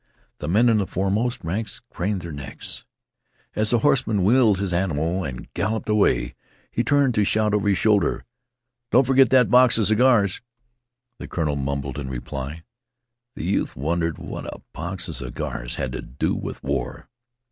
[0.39, 2.85] The men in the foremost ranks craned their necks.
[3.55, 6.33] As the horseman wheeled his animal and galloped away
[6.71, 8.25] he turned to shout over his shoulder,
[8.89, 10.41] "Don't forget that box of cigars!"
[11.19, 12.63] The colonel mumbled in reply.
[13.35, 17.07] The youth wondered what a box of cigars had to do with war.